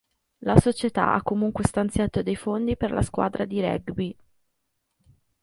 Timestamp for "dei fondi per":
2.23-2.89